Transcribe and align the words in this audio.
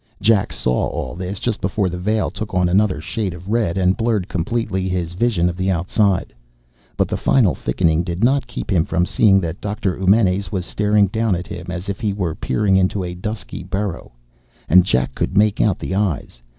Jack 0.19 0.51
saw 0.51 0.87
all 0.87 1.13
this 1.13 1.37
just 1.39 1.61
before 1.61 1.87
the 1.87 1.99
veil 1.99 2.31
took 2.31 2.55
on 2.55 2.67
another 2.67 2.99
shade 2.99 3.35
of 3.35 3.51
red 3.51 3.77
and 3.77 3.95
blurred 3.95 4.27
completely 4.27 4.89
his 4.89 5.13
vision 5.13 5.47
of 5.47 5.55
the 5.55 5.69
outside. 5.69 6.33
But 6.97 7.07
the 7.07 7.17
final 7.17 7.53
thickening 7.53 8.01
did 8.01 8.23
not 8.23 8.47
keep 8.47 8.71
him 8.71 8.83
from 8.83 9.05
seeing 9.05 9.39
that 9.41 9.61
Doctor 9.61 9.95
Eumenes 9.99 10.51
was 10.51 10.65
staring 10.65 11.05
down 11.05 11.35
at 11.35 11.45
him 11.45 11.67
as 11.69 11.87
if 11.87 11.99
he 11.99 12.13
were 12.13 12.33
peering 12.33 12.75
into 12.77 13.03
a 13.03 13.13
dusky 13.13 13.61
burrow. 13.61 14.11
And 14.67 14.83
Jack 14.83 15.13
could 15.13 15.37
make 15.37 15.61
out 15.61 15.77
the 15.77 15.93
eyes. 15.93 16.41